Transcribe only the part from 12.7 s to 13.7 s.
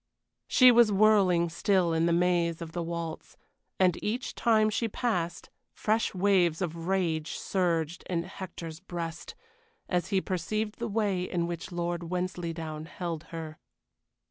held her.